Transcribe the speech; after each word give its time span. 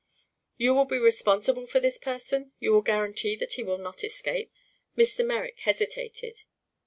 "You 0.57 0.73
will 0.73 0.85
be 0.85 0.97
responsible 0.97 1.67
for 1.67 1.79
his 1.79 1.99
person? 1.99 2.53
You 2.59 2.71
will 2.73 2.81
guarantee 2.81 3.35
that 3.35 3.53
he 3.53 3.61
will 3.61 3.77
not 3.77 4.03
escape?" 4.03 4.51
Mr. 4.97 5.23
Merrick 5.23 5.59
hesitated. 5.59 6.41